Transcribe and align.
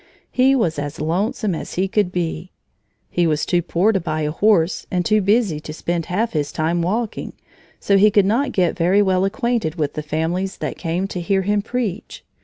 He 0.31 0.55
was 0.55 0.79
as 0.79 0.99
lonesome 0.99 1.53
as 1.53 1.75
he 1.75 1.87
could 1.87 2.11
be. 2.11 2.49
He 3.11 3.27
was 3.27 3.45
too 3.45 3.61
poor 3.61 3.91
to 3.91 3.99
buy 3.99 4.21
a 4.21 4.31
horse 4.31 4.87
and 4.89 5.05
too 5.05 5.21
busy 5.21 5.59
to 5.59 5.73
spend 5.73 6.07
half 6.07 6.33
his 6.33 6.51
time 6.51 6.81
walking, 6.81 7.33
so 7.79 7.99
he 7.99 8.09
could 8.09 8.25
not 8.25 8.51
get 8.51 8.75
very 8.75 9.03
well 9.03 9.25
acquainted 9.25 9.75
with 9.75 9.93
the 9.93 10.01
families 10.01 10.57
that 10.57 10.79
came 10.79 11.07
to 11.09 11.21
hear 11.21 11.43
him 11.43 11.61
preach. 11.61 12.23